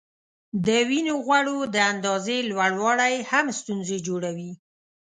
[0.65, 4.51] د وینې غوړو د اندازې لوړوالی هم ستونزې جوړوي.